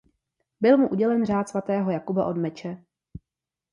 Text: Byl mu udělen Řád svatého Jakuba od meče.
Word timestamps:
Byl 0.61 0.77
mu 0.77 0.89
udělen 0.89 1.25
Řád 1.25 1.49
svatého 1.49 1.91
Jakuba 1.91 2.25
od 2.25 2.37
meče. 2.37 2.83